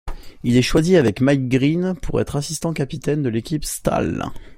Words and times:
Il 0.43 0.57
est 0.57 0.63
choisi 0.63 0.97
avec 0.97 1.21
Mike 1.21 1.47
Green 1.47 1.93
pour 1.95 2.19
être 2.19 2.35
assistant-capitaine 2.35 3.21
de 3.21 3.29
l'équipe 3.29 3.63
Staal. 3.63 4.31